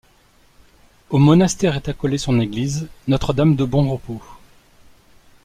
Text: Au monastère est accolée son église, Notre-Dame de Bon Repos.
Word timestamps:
Au 1.11 1.19
monastère 1.19 1.75
est 1.75 1.87
accolée 1.89 2.17
son 2.17 2.39
église, 2.39 2.89
Notre-Dame 3.07 3.55
de 3.55 3.65
Bon 3.65 3.87
Repos. 3.87 4.19